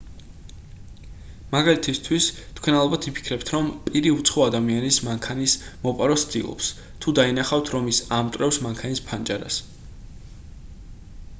მაგალითისთვის 1.55 2.29
თქვენ 2.59 2.77
ალბათ 2.77 3.05
იფიქრებთ 3.11 3.51
რომ 3.55 3.67
პირი 3.89 4.13
უცხო 4.13 4.43
ადამიანის 4.45 4.97
მანქანის 5.09 5.55
მოპარვას 5.83 6.23
ცდილობს 6.31 6.69
თუ 7.05 7.13
დაინახავთ 7.19 7.71
რომ 7.75 7.91
ის 7.93 7.99
ამტვრევს 8.21 8.59
მანქანის 8.69 9.03
ფანჯარას 9.11 9.61